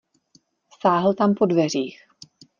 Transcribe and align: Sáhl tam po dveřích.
Sáhl 0.81 1.13
tam 1.13 1.33
po 1.35 1.45
dveřích. 1.45 1.97